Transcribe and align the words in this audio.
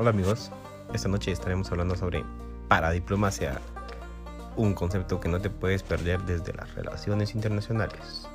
Hola 0.00 0.08
amigos, 0.08 0.50
esta 0.94 1.08
noche 1.08 1.30
estaremos 1.30 1.70
hablando 1.70 1.94
sobre 1.94 2.24
paradiplomacia, 2.68 3.60
un 4.56 4.72
concepto 4.72 5.20
que 5.20 5.28
no 5.28 5.42
te 5.42 5.50
puedes 5.50 5.82
perder 5.82 6.22
desde 6.22 6.54
las 6.54 6.74
relaciones 6.74 7.34
internacionales. 7.34 8.26